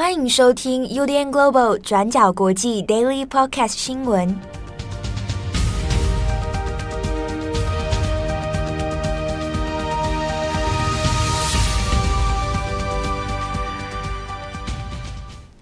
[0.00, 4.34] 欢迎收听 UDN Global 转角国际 Daily Podcast 新闻。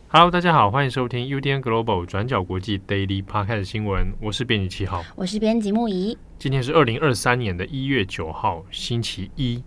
[0.07, 4.07] Hello，大家好，欢迎收听 UDN Global 转角国际 Daily Podcast 新闻。
[4.23, 6.17] 我是编辑七号，我是编辑木仪。
[6.39, 9.61] 今天是二零二三年的一月九号，星期一。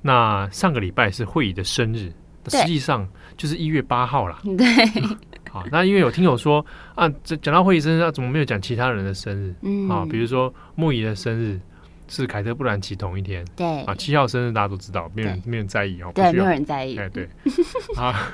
[0.00, 2.10] 那上个礼拜是慧仪的生日，
[2.48, 3.06] 实际上
[3.36, 4.38] 就是一月八号啦。
[4.56, 4.66] 对，
[5.50, 6.64] 好，那因为有听友说
[6.94, 9.54] 啊，讲讲到会议生日，啊怎么没有讲其他人的生日？
[9.62, 11.60] 嗯，啊，比如说木仪的生日
[12.08, 13.44] 是凯特·布兰奇同一天。
[13.56, 16.10] 对，啊，七号生日大家都知道，没有人没有人在意哦。
[16.14, 16.96] 对，没有人在意。
[16.96, 17.28] 哎，对。
[17.96, 18.30] 啊，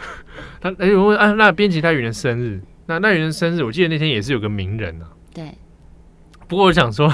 [0.61, 5.09] 他哎，我问啊，那编辑赖云的生日，那赖云的生日，我记得那天也是有个名人啊。
[5.33, 5.53] 对。
[6.49, 7.11] 不过我想说，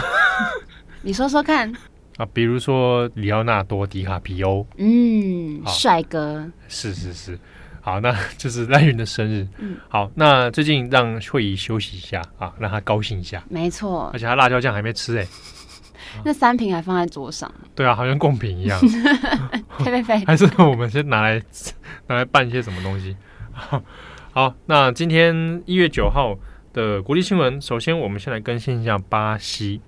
[1.02, 1.73] 你说说看。
[2.19, 7.39] 啊，比如说里奥纳多·迪卡皮欧，嗯，帅哥，是是是，
[7.81, 15.29] 好，那 就是赖云的生日，嗯，好，那最近让慧仪休息一下啊，让他高兴一下，没错，而且他辣椒酱还没吃哎、欸，
[16.27, 18.80] 那三瓶还放在桌上，对啊，好像贡品一样，
[19.79, 21.41] 呸呸呸， 还是我们先拿来
[22.09, 23.16] 拿来办一些什么东西，
[23.53, 23.80] 好，
[24.32, 26.37] 好，那今天一月九号
[26.73, 29.80] 的国际新闻，首先我们先来更新一下巴西。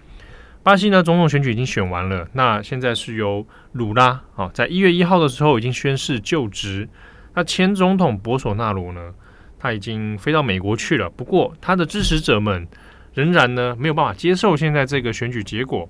[0.62, 6.86] 巴西呢，总统选举已经选完了，那现在是由鲁拉啊，在一月一号的时候已经宣誓就职。
[7.34, 9.14] 那前总统博索纳罗呢，
[9.58, 11.08] 他已经飞到美国去了。
[11.08, 12.68] 不过他的支持者们
[13.14, 15.88] 仍然呢没有办法接受现在这个选举结果，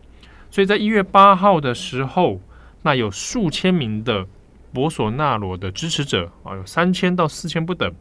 [0.52, 2.40] 所以在一月八号的时候，
[2.82, 4.24] 那有数千名的
[4.72, 7.92] 博索纳罗的支持者啊，有三千到四千不等，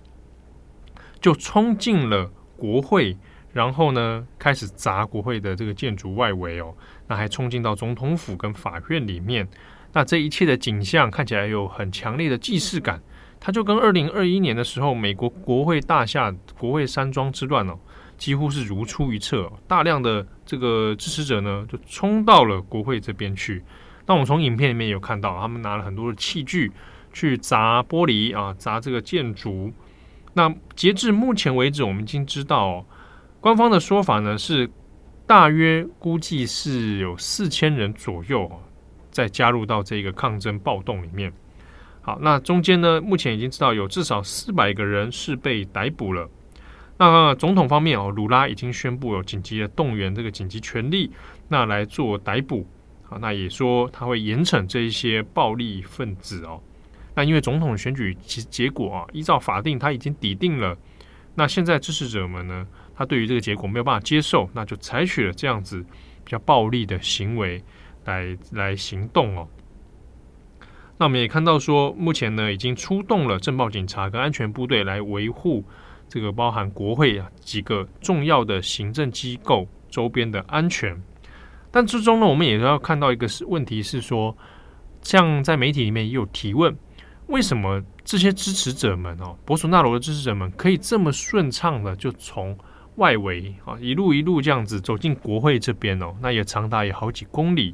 [1.20, 3.18] 就冲进了国会。
[3.52, 6.74] 然后呢，开始砸国会的这个建筑外围哦，
[7.08, 9.48] 那还冲进到总统府跟法院里面。
[9.92, 13.02] 那这一切的景象看起来有很强烈的既视感，
[13.40, 17.76] 它就跟二零二一年的时候美国国会大厦国会山庄之乱哦，
[18.16, 19.52] 几乎是如出一辙。
[19.68, 23.64] 大量的这个支持者呢，就冲到了国会这边去。
[24.06, 26.72] 那我们从影片里面有看到，他们拿了很多的器具
[27.12, 29.74] 去砸玻璃啊，砸这个建筑。
[30.34, 32.86] 那截至目前为止，我们已经知道。
[33.42, 34.70] 官方的说法呢是，
[35.26, 38.52] 大约估计是有四千人左右
[39.10, 41.32] 再加入到这个抗争暴动里面。
[42.02, 46.30] 好，那中间呢，目前已经知道有至少四百个人是被逮捕了。
[46.98, 51.10] 那总统方面哦，鲁拉已经宣布有紧急的动员这个紧急权力，
[51.48, 52.68] 那来做逮捕。
[53.04, 56.62] 好，那也说他会严惩这一些暴力分子哦。
[57.16, 60.78] 那因为总统选举其结果啊，依照法定他已经抵定了。
[61.36, 62.68] 那现在支持者们呢？
[63.00, 65.82] 他对于这个结果没有办法接受，那就采取了这样子
[66.26, 67.64] 比较暴力的行为
[68.04, 69.48] 来来行动哦。
[70.98, 75.64] 那我们也看到说，目前呢已经出动了政报警察跟安全部队来维护
[76.10, 81.02] 这个包含国会啊几个重要的行政机构周边的安全。
[81.72, 84.36] 但之中呢，我们也要看到一个是问题是说，
[85.02, 86.78] 像在媒体里面也有提问。
[87.28, 92.58] 为什么这些支持者们哦，博索纳罗的支持者们可以这么顺畅的就从
[93.00, 96.14] 外围啊一路一路这样子走进国会这边哦？
[96.22, 97.74] 那也长达有好几公里，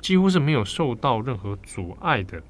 [0.00, 2.40] 几乎是没有受到任何阻碍的。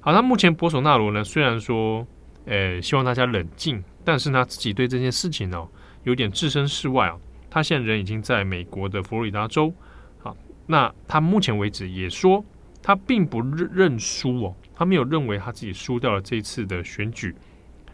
[0.00, 2.06] 好，那目前博索纳罗呢，虽然说，
[2.46, 5.68] 呃，希望大家冷静，但是呢，自己对这件事情哦，
[6.04, 7.18] 有点置身事外啊。
[7.50, 9.74] 他现在人已经在美国的佛罗里达州，
[10.20, 10.36] 好，
[10.66, 12.44] 那他目前为止也说
[12.82, 14.54] 他并不认认输哦。
[14.74, 17.34] 他没有认为他自己输掉了这一次的选举，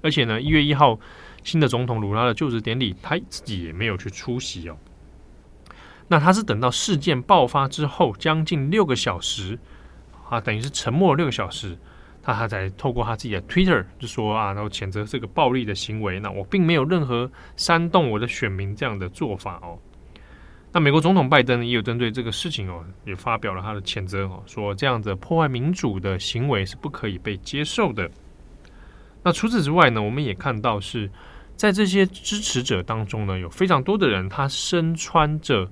[0.01, 0.99] 而且呢，一月一号
[1.49, 4.77] 新的总统鲁拉的就职典礼，他自己也没有去出席哦。
[6.09, 9.59] 那他是等到事件爆发之后，将近六个小时
[10.29, 11.79] 啊，等于是沉默了六个小时，
[12.23, 16.21] 他他才透过他自己的 Twitter 就说啊，然后谴责这个暴力的行为。
[16.21, 19.79] 那我并没有任何煽动我的选民这样的做法哦。
[20.71, 28.11] 那美国总统拜登也有针对这个事情哦，也发表了他的谴责哦，说这样子破坏民主的行为是不可以被接受的。
[29.23, 31.11] 那除此之外呢，我们也看到是
[31.59, 35.69] 在这些支持者当中呢，有非常多的人他身穿着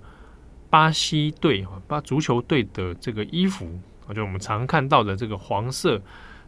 [0.68, 6.02] 巴西队啊巴足球队的这个衣服啊，就我们常看到的这个黄色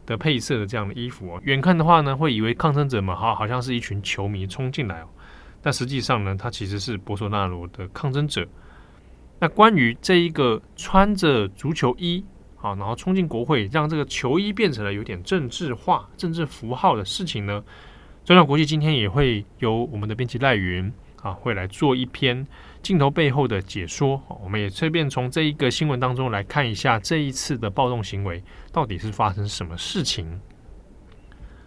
[0.04, 1.40] 的配色的这样的衣服啊。
[1.44, 5.08] 远看的话呢，会以为抗争者们好好像是一群球迷冲进来哦。
[5.62, 8.44] 但实际上呢，他其实是博索纳罗的抗争者。
[9.38, 12.24] 那关于这一个穿着足球衣
[12.60, 17.62] 啊，然后冲进国会，让这个球衣变成了有点政治化、政治符号的事情呢，
[18.28, 20.92] 转角国际今天也会由我们的编辑赖云
[21.22, 22.46] 啊，会来做一篇
[22.82, 24.22] 镜头背后的解说。
[24.42, 30.38] 我们也顺便从这一个新闻当中来看一下这一次的暴动行为到底是发生什么事情。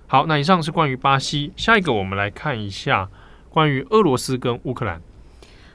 [0.05, 3.09] 好，那以上是关于巴西，下一个我们来看一下
[3.49, 5.01] 关于俄罗斯跟乌克兰。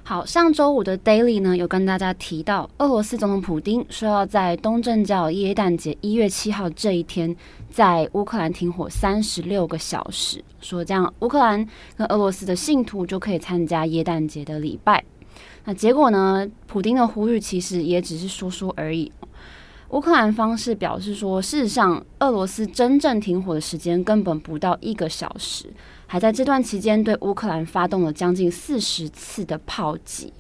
[0.08, 7.34] 好，上周五的 Daily 呢，有跟大家提到，俄罗斯总统普京说要在东正教耶诞节一月七号这一天，
[7.72, 11.66] 在乌克兰停火三十六个小时，说这样乌克兰
[11.96, 15.02] 跟俄罗斯的信徒就可以参加耶诞节的礼拜。
[15.64, 19.10] 那结果呢，普丁的呼吁其实也只是说说而已。
[19.90, 25.72] 乌克兰方是表示说，事实上，俄罗斯真正停火的时间根本不到一个小时，
[26.08, 30.32] 还在这段期间对乌克兰发动了将近四十次的炮击。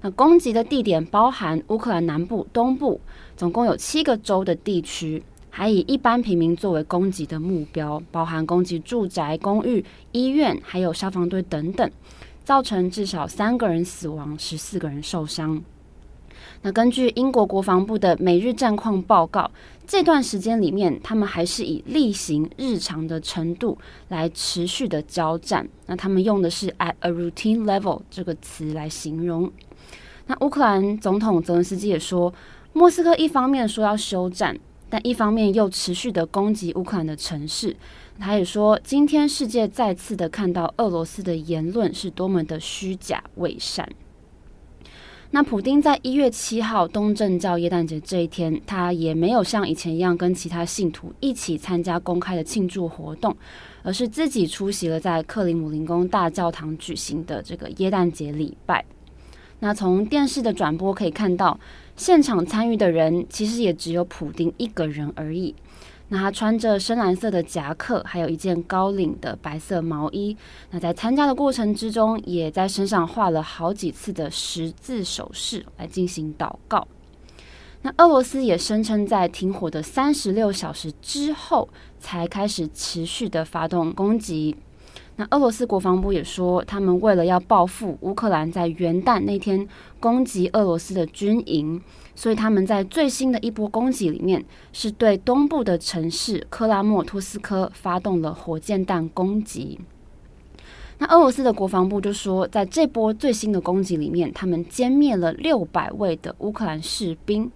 [0.00, 2.98] 那攻击的地点包含乌克兰南部、东部，
[3.36, 11.90] 总共有七个州的地区，还以一般平民作为攻击的目标，包含攻击住宅、公寓、医院，还有消防队等等，
[12.42, 15.62] 造成至少三个人死亡，十四个人受伤。
[16.62, 19.50] 那根据英国国防部的每日战况报告，
[19.86, 23.78] 这段时间里面，他们还是以例行日常的程度
[24.08, 25.68] 来持续的交战。
[25.86, 29.50] 那他们用的是 at a routine level 这个词来形容。
[30.26, 32.34] 那乌克兰总统泽连斯基也说，
[32.72, 34.58] 莫斯科一方面说要休战，
[34.90, 37.74] 但一方面又持续的攻击乌克兰的城市。
[38.18, 43.88] 他也说，今天世界再次的看到俄罗斯的言论是多么的虚假伪善。
[45.30, 53.36] 那普丁在一月七号东正教耶诞节这一天，他也没有像以前一样跟其他信徒一起参加公开的庆祝活动，
[53.82, 58.82] 而是自己出席了在克里姆林宫大教堂举行的这个耶诞节礼拜。
[59.60, 61.60] 那从电视的转播可以看到，
[61.94, 65.54] 现场参与的人其实也只有普丁一个人而已。
[66.10, 70.36] 那他穿着深蓝色的夹克，还有一件高领的白色毛衣。
[70.70, 76.88] 那在参加的过程之中，也在身上画了好几次的十字手势来进行祷告。
[77.82, 81.68] 那俄罗斯也声称，在停火的三十六小时之后，
[82.00, 84.56] 才开始持续的发动攻击。
[85.14, 89.68] 那俄罗斯国防部也说，他们为了要报复乌克兰在元旦那天
[90.00, 91.80] 攻击俄罗斯的军营，
[92.18, 99.78] 所以他们在最新的一波攻击里面，是对东部的城市克拉莫托斯科发动了火箭弹攻击。
[100.98, 107.48] 那俄罗斯的国防部就说，在这波最新的攻击里面，他们歼灭了六百位的乌克兰士兵。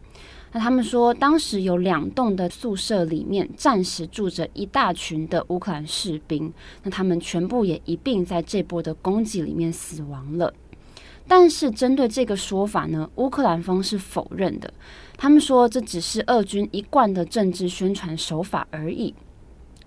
[0.52, 6.52] 那他们说，当时有两栋的宿舍里面暂时住着一大群的乌克兰士兵，
[6.84, 10.54] 那他们全部也一并在这波的攻击里面死亡了。
[11.34, 14.70] 但是针对这个说法呢，乌克兰方是否认的。
[15.16, 19.14] 他们说，这只是俄军一贯的政治宣传手法而已。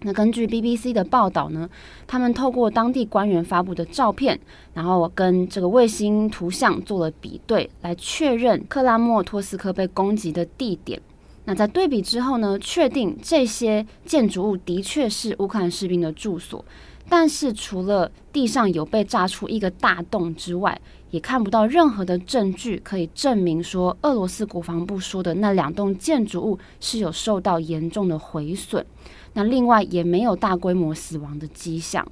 [0.01, 1.69] 那根据 BBC 的报道呢，
[2.07, 4.39] 他们透过当地官员发布的照片，
[4.73, 10.99] 然后跟这个卫星图像做了比对，来确认克拉莫托斯科被攻击的地点。
[11.43, 16.65] 那在对比之后呢，确定这些建筑物的确是乌克兰士兵的住所，
[17.07, 20.79] 但是除了地上有被炸出一个大洞之外，
[21.11, 28.85] 也看不到任何的证据可以证明说俄罗斯国防部说的那两栋建筑物是有受到严重的毁损。
[29.33, 32.05] 那另外也没有大规模死亡的迹象。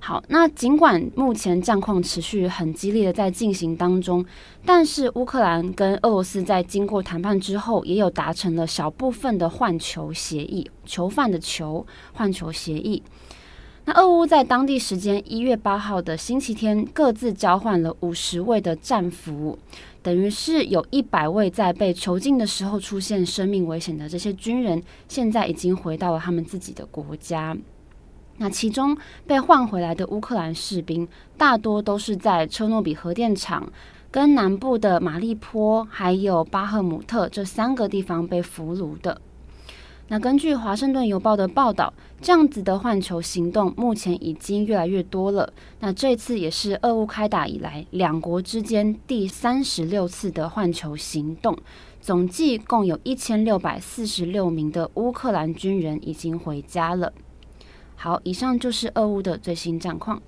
[0.00, 4.24] 好，那尽管目前战况持续很激烈的在进行当中，
[4.64, 13.02] 但是乌克兰跟俄罗斯在经过谈判之后，也有达成了小部分的换囚协议，囚犯的囚换囚协议。
[13.88, 19.58] 那俄乌在当地时间一月八号的星期天，各自交换了五十位的战俘。
[20.02, 27.56] 等于是有一百位在被囚禁的时候出现生命危险的这些军人，现在已经回到了他们自己的国家。
[28.36, 28.94] 那其中
[29.26, 33.72] 被换回来的乌克兰士兵，大多都是在车诺比核电厂、
[34.10, 39.22] 跟南部的马利坡还有巴赫姆特这三个地方被俘虏的。
[40.10, 45.52] 那根据《华盛顿邮报》的报道，这样子的换球行动目前已经越来越多了。
[45.80, 51.54] 那这次也是俄乌开打以来两国之间第三十六次的换球行动，
[52.00, 57.12] 总计共有一千六百四十六名的乌克兰军人已经回家了。
[57.94, 60.22] 好，以上就是俄乌的最新战况。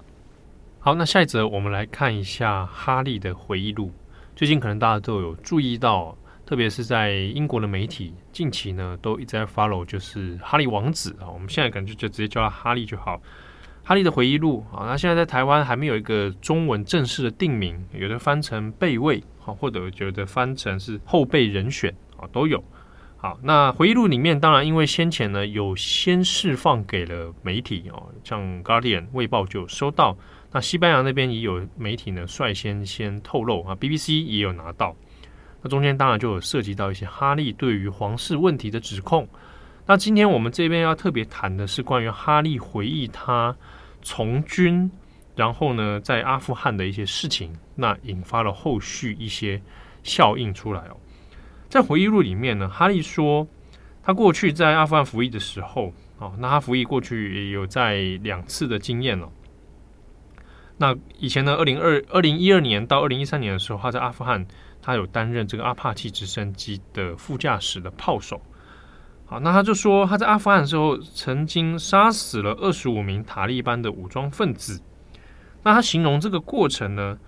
[0.79, 3.91] 好，那下一则我们来看一下哈利的回忆录。
[4.37, 6.15] 最近可能大家都有注意到。
[6.51, 13.23] 特别是在英国的媒体近期呢，都一直在 follow，就是哈利王子啊，我们现在感觉就直接叫他哈利就好。
[13.85, 22.61] 哈利的回忆录啊，那现在在台湾还没有一个中文正式的定名，有的翻成备位啊，或者觉得翻成是后备人选啊，都有。
[23.17, 30.17] 好，那回忆录里面当然因为先前呢有先释放给了媒体哦，像 Guardian 卫报就收到，
[30.51, 34.97] 那西班牙那边也有媒体呢率先先透露啊，BBC 也有拿到。
[35.63, 39.29] 那中间当然就有涉及到一些哈利对于皇室问题的指控。
[39.87, 43.57] 那今天我们这边要特别谈的是关于哈利回忆他
[44.03, 44.91] 从军，
[45.35, 49.61] 然后呢，在阿富汗的一些事情，那引发了后续一些
[50.03, 50.97] 效应出来哦。
[51.69, 53.47] 在回忆录里面呢，哈利说
[54.03, 59.29] 他过去在阿富汗服役的时候，哦，那他服役过去也有在两次的经验了。
[60.79, 64.47] 那以前呢，二零二二零一二年到二零一三年的时候，他在阿富汗，
[64.83, 68.41] 他有担任这个阿帕奇直升机的副驾驶的炮手。
[69.27, 74.81] 好，那他就说他在阿富汗的时候，曾经杀死了二十五名塔利班的武装分子。
[75.63, 77.19] 那他形容这个过程呢，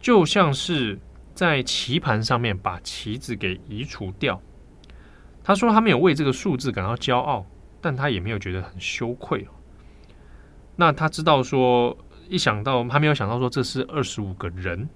[0.00, 0.98] 就像是
[1.34, 4.40] 在棋盘上面把棋子给移除掉。
[5.44, 7.44] 他说他没有为这个数字感到骄傲，
[7.80, 9.46] 但他也没有觉得很羞愧。
[10.76, 11.96] 那他知道说。
[12.28, 14.88] 一想到他没有想到说这是二十五个人，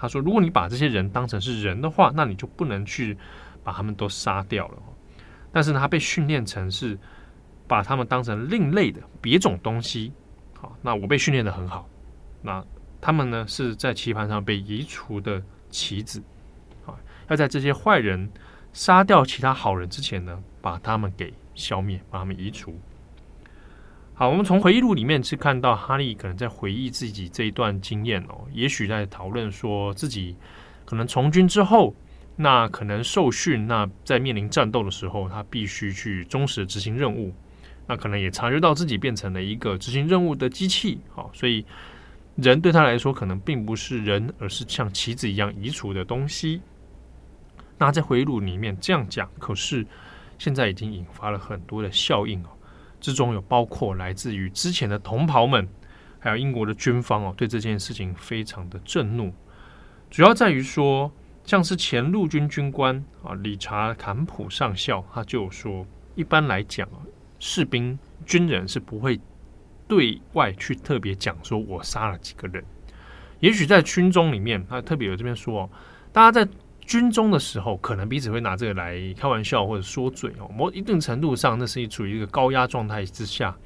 [0.00, 3.18] 他说如果你把这些人当成是人的话，那你就不能去
[3.62, 4.78] 把他们都杀掉了。
[5.52, 6.98] 但是呢，他被训练成是
[7.68, 10.12] 把他们当成另类的别种东西。
[10.58, 11.88] 好，那我被训练得很好。
[12.40, 12.64] 那
[13.00, 16.22] 他们呢是在棋盘上被移除的棋子。
[16.84, 18.30] 好，要在这些坏人
[18.72, 22.78] 杀掉其他好人之前呢，把他们给消灭，把他们移除。
[24.20, 30.36] 好，我们从回忆录里面是看到哈利可能在回忆自己这一段经验哦，也许在讨论说自己
[30.84, 31.94] 可能从军之后，
[32.36, 37.32] 那可能受训，那在面临战斗的时候，他必须去忠实执行任务，
[37.86, 41.64] 那可能也察觉到自己变成了一个执行任务的机器，好，所以
[42.36, 46.60] 人对他来说可能并不是人，而是像棋子一样移除的东西。
[47.78, 49.86] 那在回忆录里面这样讲，可是
[50.36, 52.48] 现在已经引发了很多的效应哦。
[53.00, 55.68] 之中有包括来自于之前的同袍们，
[56.18, 59.32] 还有英国的军方哦，对这件事情非常的震怒。
[60.10, 61.10] 主要在于说，
[61.44, 66.88] 像是前陆军军官啊，理查·坎普上校，他就说，一般来讲，
[67.38, 69.18] 士兵军人是不会
[69.88, 72.62] 对外去特别讲说我杀了几个人。
[73.40, 75.70] 也许在军中里面，他特别有这边说哦，
[76.12, 76.50] 大家在。
[76.90, 80.50] 军中的时候，可能彼此会拿这个来开玩笑或者说嘴哦。
[80.52, 83.56] 某一定程度上，那是处于一个高压状态之下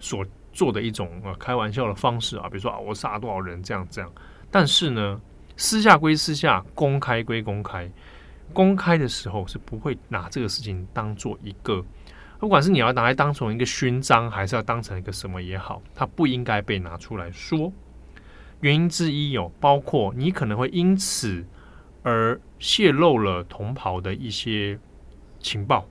[0.00, 2.48] 所做的一种呃开玩笑的方式啊。
[2.48, 4.10] 比如说啊，我杀了多少人这样这样。
[4.50, 5.20] 但是呢，
[5.56, 7.88] 私下归私下，公开归公开。
[8.52, 11.80] 公开的时候是不会拿这个事情当做一个，
[12.40, 17.72] 不管是你要拿来当成一个勋章，还是要当成一个什么也好，它不应该被拿出来说。
[18.62, 21.46] 原因之一有包括你可能会因此。
[22.04, 24.78] 而泄露了同袍的一些
[25.40, 25.88] 情报，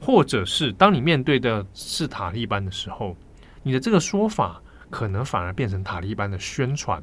[0.00, 3.16] 或者是当你面对的是塔利班的时候，
[3.64, 7.02] 你的这个说法可能反而变成塔利班的宣传。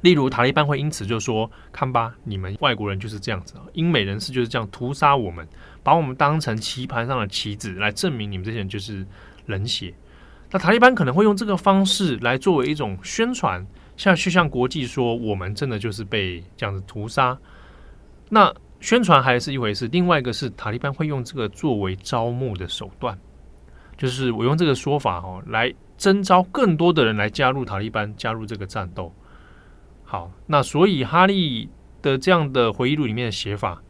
[0.00, 5.48] 例如，塔利班会因此就说：“看吧，你们外国人就是这样子，英美人士就是这样屠杀我们，
[5.82, 9.06] 把我们当成棋盘上的棋子，来证明你们这些人就是
[9.46, 9.94] 冷血。”
[10.50, 13.64] 那塔利班可能会用这个方式来作为一种宣传。
[13.96, 17.38] 像去向国际说，我们真的就是被这样子屠杀。
[18.28, 23.18] 那宣传还是一回事，另外一个是塔利班会用这个作为招募的手段，
[23.96, 29.12] 就是我用这个说法哦，来征召更多的人来加入塔利班，加入这个战斗。
[30.02, 31.70] 好，那所以哈利
[32.02, 33.80] 的这样的回忆录里面的写法，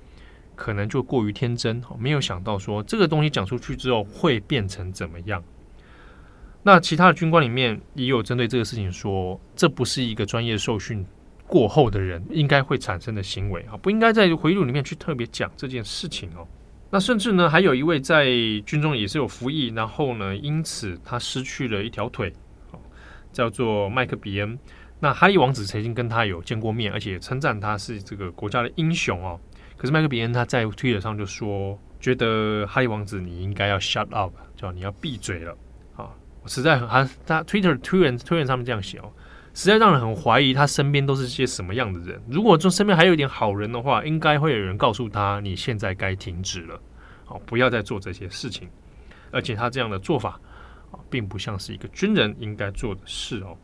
[0.54, 5.42] 可能就过于天真，没有想到说这个东西讲出去之后会变成怎么样。
[6.66, 11.04] 那其他的军官里面也有针对这个事情说，这不是一个专业受训
[11.46, 16.48] 过后的人应该会产生的行为啊，不应该在回忆录里面去特别讲这件事情哦。
[16.88, 18.24] 那甚至呢，还有一位在
[18.64, 22.32] 军中也是有服役，然后呢，因此他失去了一条腿，
[23.30, 24.58] 叫做麦克比恩。
[25.00, 29.38] 那哈利王子曾经跟他有见过面，而且称赞他是这个国家的英雄哦。
[29.76, 35.54] 可是麦克比恩他在推特上就说，觉得哈利王子你应该要 shut up，叫你要闭嘴了。
[36.46, 39.10] 实在很，他他 Twitter 推文推文上面这样写哦，
[39.54, 42.20] 实在让人很怀疑他身边都是些什么样的人。
[42.28, 46.80] 如果说身边还有一点好人的话，应该会有人告诉他，你现在该停止了，
[47.24, 48.68] 好，不要再做这些事情。
[49.30, 50.40] 而且他这样的做法
[50.92, 53.56] 啊，并不像是一个军人应该做的事哦。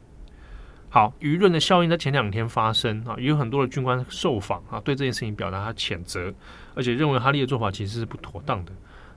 [0.88, 6.32] 好，舆论的效应在前两天发生啊，有很多的军官受访啊，对这件事情表达他谴责，
[6.75, 8.72] 而且认为哈利的做法其实是不妥当的。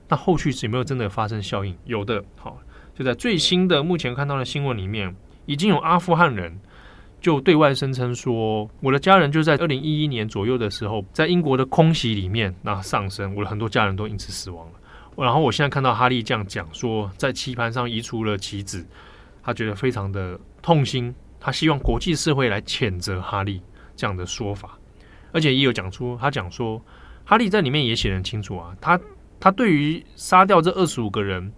[0.08, 1.76] 那后续是有没有真的发生效应？
[1.84, 2.60] 有的，好。
[2.94, 5.14] 就在最新的目前看到的新闻里面，
[5.46, 6.58] 已经有阿富汗人
[7.20, 14.72] 就对外声称说，我的家人就在二零一一年左右的时候，在英国的空袭里面那丧生，我的很多家人都因此死亡了。
[15.16, 18.86] 然后我现在看到哈利这样讲说，在棋盘上移除了棋子，
[19.42, 23.60] 他觉得非常的痛心，他希望国际社会来谴责哈利
[23.96, 24.78] 这样的说法，
[25.32, 26.80] 而且也有讲出他讲说，
[27.24, 29.00] 哈利在里面也写得很清楚啊，他。
[29.40, 31.52] 他对于杀掉这二十五个人，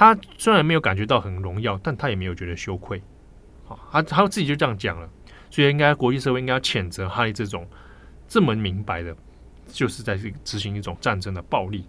[0.00, 3.02] 他虽然没有感觉到很荣耀，但他也没有觉得羞愧。
[3.66, 5.06] 好，他他自己就这样讲了，
[5.50, 7.68] 所以应该国际社会应该要谴责哈利这种
[8.26, 9.14] 这么明白的，
[9.66, 11.84] 就是在执行一种战争的暴力。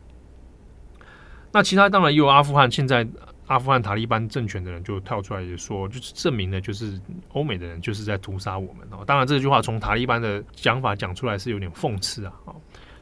[1.53, 3.07] 那其他当然也有阿富汗，现在
[3.47, 6.99] 阿富汗塔利班政权的人就跳出来也说，就是证明了就是
[7.29, 9.05] 欧美的人就是在屠杀我们哦。
[9.07, 12.33] 当然这句话从塔利班的讲法讲出来是有点讽刺啊。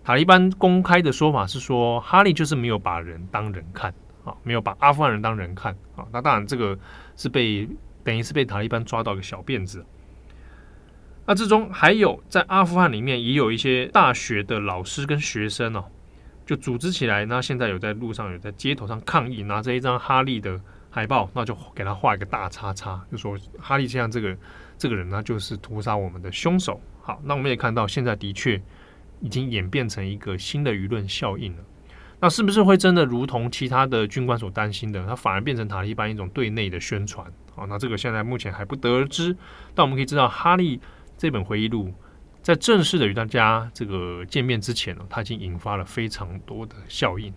[0.03, 3.91] 塔利班公开的说法是说，哈利就是没有把人当人看
[4.29, 6.05] 啊，没有把阿富汗人当人看啊。
[6.13, 6.77] 那当然这个
[7.17, 7.67] 是被
[8.03, 9.83] 等于是被塔利班抓到一个小辫子。
[11.25, 15.85] 那之中还有在阿富汗里面也有一些大学的老师跟学生哦。
[16.45, 20.59] 就组织起来，那现在有在路上，有在街头上抗议，拿着一张哈利的
[20.89, 24.35] 海报，那就给他画一个大叉叉，就说哈利现在这个
[24.75, 26.81] 这个人呢，就是屠杀我们的凶手。
[27.03, 28.59] 好，那我们也看到，现在的确
[29.21, 31.63] 已经演变成一个新的舆论效应了。
[32.21, 37.25] 那是不是会真的如同其他的军官所担心的，它反而变成塔利班一种对内的宣传？
[37.55, 39.35] 啊，那这个现在目前还不得而知。
[39.73, 40.79] 但我们可以知道，哈利
[41.17, 41.93] 这本回忆录。
[42.41, 47.33] 在正式的与大家这个见面之前呢，它已经引发了非常多的效应。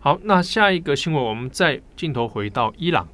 [0.00, 3.06] 好，那下一个新闻，我们再镜头回到伊朗。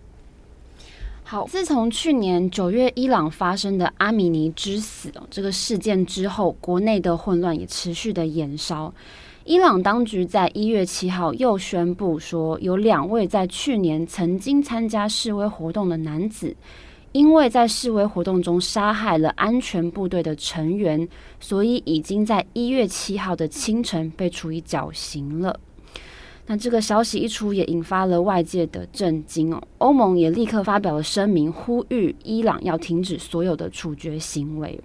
[1.25, 8.95] 好，自从去年九月伊朗发生的阿米尼之死这个事件之后，国内的混乱也持续的延烧。
[9.49, 16.57] 伊朗当局在一月七号又宣布说，有两位在去年曾经参加示威活动的男子。
[17.13, 25.59] 因为在示威活动中杀害了安全部队的成员，所以已经在一月七号的清晨被处以绞刑了。
[26.47, 29.63] 那这个消息一出，也引发了外界的震惊哦。
[29.79, 34.79] 欧盟也立刻发表了声明，呼吁伊朗要停止所有的处决行为。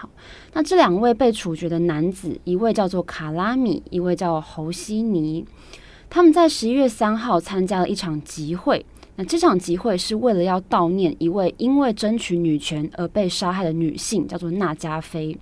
[0.00, 0.08] 好，
[0.54, 5.44] 那这两位被处决的男子，一位叫做卡拉米，一位叫侯西尼，
[6.08, 8.86] 他们在十一月三号参加了一场集会。
[9.16, 15.36] 那这场集会是为了要悼念一位因为争取女权而被杀害的女性，叫做娜加菲。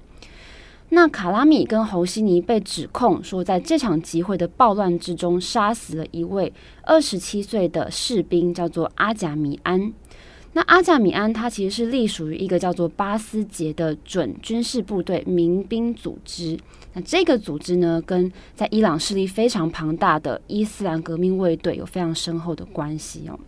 [0.89, 9.93] 那卡拉米跟侯西尼被指控说，在这场集会的暴乱之中，杀死了一位二十七岁的士兵，叫做阿贾米安。
[10.55, 16.59] 那阿贾米安他其实是隶属于一个叫做巴斯杰的准军事部队民兵组织。
[16.95, 23.39] 那这个组织呢，跟在伊朗势力非常庞大的伊斯兰革命卫队有非常深厚的关系哦。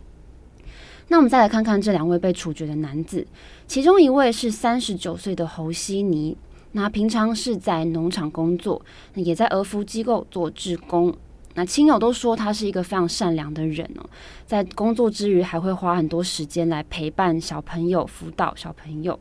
[1.07, 3.27] 那我们再来看看这两位被处决的男子，
[3.67, 6.37] 其中一位是三十九岁的侯西尼，
[6.71, 8.81] 那平常是在农场工作，
[9.15, 11.13] 也在俄服机构做志工。
[11.55, 14.09] 那亲友都说他是一个非常善良的人哦，
[14.45, 19.19] 在工作之余还会花很多时间来陪伴小朋友、辅导小朋友。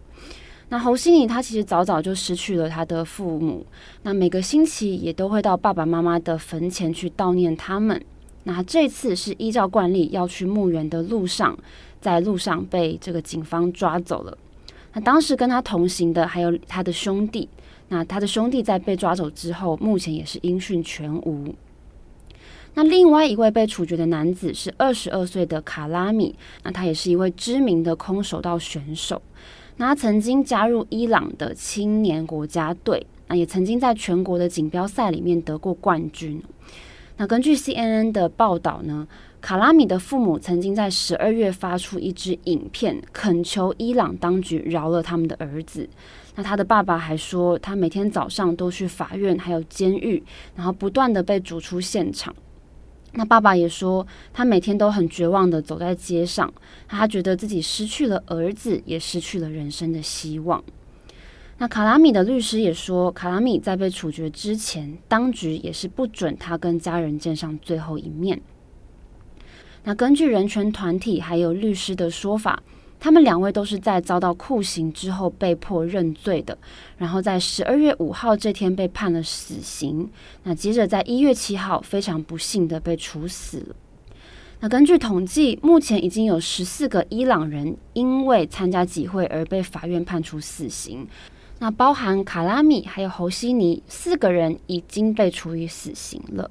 [0.68, 3.66] 那侯西尼他其实早早就失去了他的父母，
[4.04, 8.00] 那每个星期也都会到爸爸妈妈的坟前去悼念他们。
[8.44, 11.58] 那这次是依照惯例要去墓园的路上，
[12.00, 14.38] 在路上被这个警方抓走了。
[14.92, 17.48] 那当时跟他同行的还有他的兄弟，
[17.88, 21.52] 那他的兄弟在被抓走之后，目前也是音讯全无。
[22.80, 29.20] 那另外一位被处决的男子是二十二岁的卡拉米，那他也是一位知名的空手道选手。
[29.76, 36.42] 那他曾经加入伊朗的青年国家队，那也曾经在全国的锦标赛里面得过冠军。
[37.18, 39.06] 那根据 CNN 的报道呢，
[39.42, 45.86] 卡拉米的父母曾经在十二月发出一支影片，恳求伊朗当局饶了他们的儿子。
[46.34, 50.24] 那他的爸爸还说，他每天早上都去法院还有监狱，
[50.56, 52.34] 然后不断的被逐出现场。
[53.12, 56.52] 那爸爸也说，他每天都很绝望的走在街上，
[56.86, 60.62] 他觉得自己失去了儿子，也失去了人生的希望。
[61.58, 68.40] 那卡拉米的律师也说，卡拉米在被处决之前，当局也是不准他跟家人见上最后一面。
[69.84, 72.62] 那根据人权团体还有律师的说法，
[73.00, 76.56] 他们两位都是在遭到酷刑之后被迫认罪的，
[76.98, 80.08] 然后在十二月五号这天被判了死刑。
[80.42, 83.74] 那接着在一月七号非常不幸的被处死了。
[84.60, 91.08] 那根据统计，目前已经有十四个伊朗人因为参加集会而被法院判处死刑。
[91.58, 96.50] 那包含卡拉米还有侯西尼四个人已经被处以死刑了，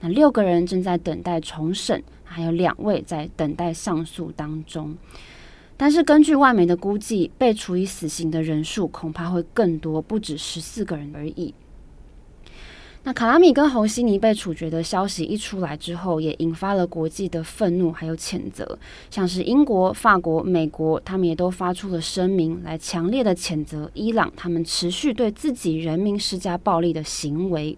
[0.00, 4.96] 那六个人正在等待重审，还有两位在等待上诉当中。
[5.76, 11.52] 但是根据外媒的估计，被处以死刑的人数恐怕会更多，不止十四个人而已。
[13.06, 18.78] 那卡拉米跟侯西尼被处决的消息一出来之后，也引发了国际的愤怒还有谴责，
[19.10, 27.76] 像是英国、法国、美国，他们也都发出了声明，来强烈的谴责伊朗他们持续对自己人民施加暴力的行为。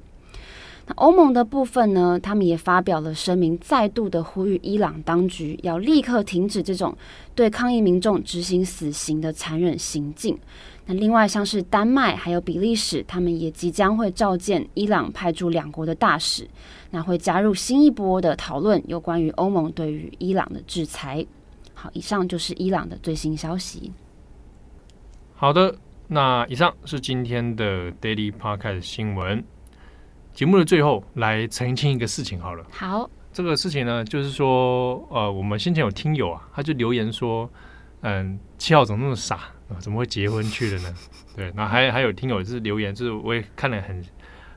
[0.87, 6.97] 那欧盟的部分呢，他们也发表了声明，再度的呼吁伊朗当局要立刻停止这种
[7.35, 10.39] 对抗议民众执行死刑的残忍行径。
[10.89, 16.49] 那另外像是丹麦还有比利时，他们也即将会召见伊朗派驻两国的大使，
[16.93, 21.27] 那会加入新一波的讨论，有关于欧盟对于伊朗的制裁。
[21.75, 23.93] 好，以上就是伊朗的最新消息。
[25.35, 25.75] 好的，
[26.07, 29.43] 那以上是今天的 Daily Podcast 新闻。
[30.37, 32.63] 节目的最后，来澄清一个事情好了。
[32.71, 37.51] 好，这个事情呢，就是说，呃，我们先前有听友啊，他就留言说，
[38.03, 39.45] 嗯，七号怎么那么傻？
[39.79, 40.95] 怎么会结婚去了呢？
[41.35, 44.05] 对，那还还有听友就是留言，就是我也看了很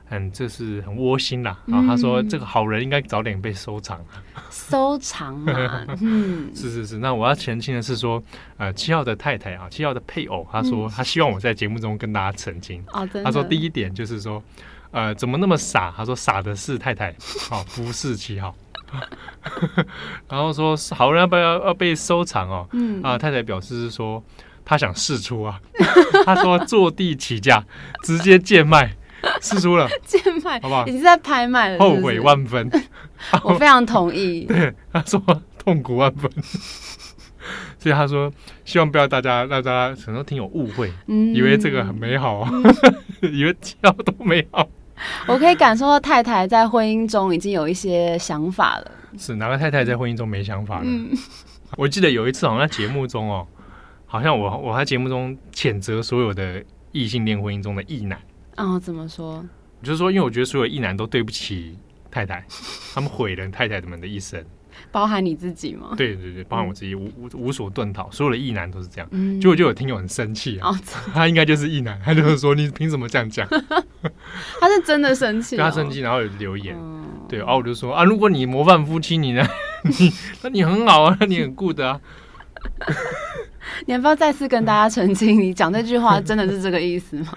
[0.04, 1.58] 很，这是很窝心啦。
[1.64, 3.98] 然后他说，这个好人应该早点被收藏，
[4.50, 5.86] 收藏嘛。
[6.02, 6.98] 嗯，是是是。
[6.98, 8.22] 那我要澄清的是说，
[8.58, 12.84] 呃，七号的太太啊，七号的配偶，他说他希望我在节目中跟大家澄清。
[12.92, 13.24] 哦，真的。
[13.24, 14.42] 他说第一点就是说，
[14.90, 15.92] 呃，怎么那么傻？
[15.96, 17.14] 他说傻的是太太，
[17.48, 18.54] 好，不是七号。
[20.28, 22.68] 然后说好人要不要要被收藏哦？
[22.72, 24.22] 嗯啊，太太表示是说。
[24.62, 25.58] 他想试出啊，
[26.24, 27.64] 他说坐地起价，
[28.04, 28.94] 直接贱卖，
[29.40, 30.86] 试出了，贱卖，好不好？
[30.86, 32.70] 已经在拍卖了是是，后悔万分。
[33.42, 34.44] 我非常同意。
[34.44, 35.20] 对，他说
[35.58, 36.30] 痛苦万分，
[37.80, 38.32] 所以他说
[38.64, 42.46] 希望不要大家让大家很多听友误会，嗯，以为这个很美好
[43.22, 44.68] 以为其他都美好。
[45.26, 48.92] 我可以感受到太太在婚姻中已经有一些想法了。
[49.18, 50.84] 是哪个太太在婚姻中没想法呢？
[50.84, 51.10] 嗯、
[51.76, 53.46] 我记得有一次好像在节目中哦。
[54.06, 56.60] 好像我我在节目中谴责所有的
[56.90, 58.20] 异性恋婚姻中的异男
[58.56, 59.40] 哦，怎么说？
[59.84, 61.78] 就是说，因为我觉得所有异男都对不起
[62.10, 62.44] 太太，
[62.92, 64.44] 他们毁了太太们的一生，
[64.90, 65.94] 包含你自己吗？
[65.96, 69.40] 对对对，包含我自己，无无无所遁逃，所有的异男都是这样。
[69.40, 70.70] 结果就有听友很生气啊，
[71.12, 73.46] 他应该就是异男， 他就是说你凭什么这样讲？
[74.60, 76.76] 他是真的生气，他生气，然后有留言，
[77.28, 79.46] 对，然后我就说啊，如果你模范夫妻，你呢？
[79.84, 80.12] 你
[80.42, 82.00] 那你很好啊，那你很 good 啊。
[83.86, 85.40] 你要不要再次跟大家澄清？
[85.40, 87.28] 你讲这句话真的是这个意思吗？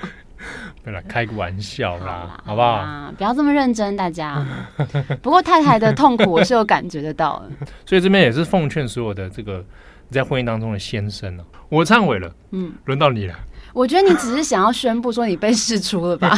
[1.08, 3.12] 开个玩笑啦，好，不好？
[3.18, 4.46] 不要这么认真，大家。
[5.22, 9.64] 不过太太的痛苦我是有感觉得到的， 所以这边也是奉劝所有的这个
[10.10, 13.36] 在婚姻当中的先生哦，我忏悔了，嗯，轮到你了。
[13.74, 16.38] 我觉得你只是想要宣布说你被释出了吧？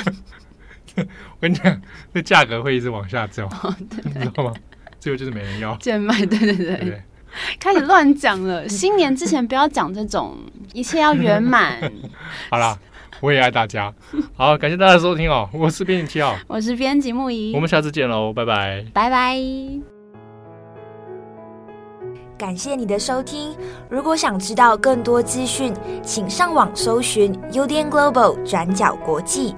[0.95, 1.03] 我
[1.41, 1.81] 跟你讲，
[2.13, 4.53] 这价格会一直往下走，哦、对对你知道吗？
[4.99, 6.65] 最后就是没人要，贱卖，对对对。
[6.65, 7.01] 对对
[7.59, 10.37] 开始乱讲了，新年之前不要讲这种，
[10.71, 11.91] 一切要圆满。
[12.49, 12.79] 好啦，
[13.21, 13.93] 我也爱大家，
[14.35, 15.49] 好，感谢大家的收听哦。
[15.53, 19.37] 我是编辑七号，我是编辑木仪，我们下次见喽，拜拜，拜拜。
[22.37, 23.55] 感谢你的收听，
[23.89, 25.73] 如果想知道更多资讯，
[26.03, 29.55] 请上网搜寻 UDN Global 转角国际。